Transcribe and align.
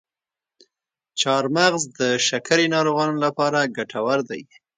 چارمغز 1.19 1.83
د 1.99 2.01
شکرې 2.27 2.65
ناروغانو 2.75 3.15
لپاره 3.25 3.71
ګټور 3.77 4.19
دی. 4.29 4.41